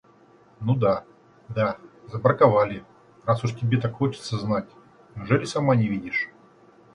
[0.61, 1.05] Ну да,
[1.47, 2.83] да, забраковали,
[3.23, 4.67] раз уж тебе так хочется знать.
[5.15, 6.31] Неужели сама не видишь?